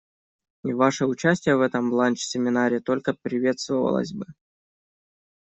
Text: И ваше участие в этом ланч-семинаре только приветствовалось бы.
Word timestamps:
И 0.63 0.73
ваше 0.73 1.05
участие 1.05 1.55
в 1.57 1.61
этом 1.61 1.93
ланч-семинаре 1.93 2.79
только 2.79 3.13
приветствовалось 3.13 4.13
бы. 4.13 4.25